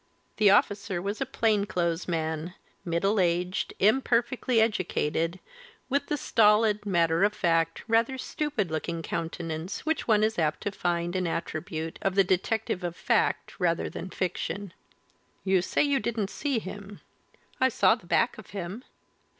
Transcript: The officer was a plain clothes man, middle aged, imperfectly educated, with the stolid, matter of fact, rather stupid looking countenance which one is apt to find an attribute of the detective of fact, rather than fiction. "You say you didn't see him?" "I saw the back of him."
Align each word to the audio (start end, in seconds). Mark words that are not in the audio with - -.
The 0.37 0.49
officer 0.49 0.99
was 0.99 1.21
a 1.21 1.27
plain 1.27 1.65
clothes 1.65 2.07
man, 2.07 2.55
middle 2.83 3.19
aged, 3.19 3.75
imperfectly 3.77 4.59
educated, 4.59 5.39
with 5.89 6.07
the 6.07 6.17
stolid, 6.17 6.87
matter 6.87 7.23
of 7.23 7.35
fact, 7.35 7.83
rather 7.87 8.17
stupid 8.17 8.71
looking 8.71 9.03
countenance 9.03 9.85
which 9.85 10.07
one 10.07 10.23
is 10.23 10.39
apt 10.39 10.61
to 10.61 10.71
find 10.71 11.15
an 11.15 11.27
attribute 11.27 11.99
of 12.01 12.15
the 12.15 12.23
detective 12.23 12.83
of 12.83 12.95
fact, 12.95 13.59
rather 13.59 13.91
than 13.91 14.09
fiction. 14.09 14.73
"You 15.43 15.61
say 15.61 15.83
you 15.83 15.99
didn't 15.99 16.31
see 16.31 16.57
him?" 16.57 17.01
"I 17.59 17.69
saw 17.69 17.93
the 17.93 18.07
back 18.07 18.39
of 18.39 18.47
him." 18.57 18.83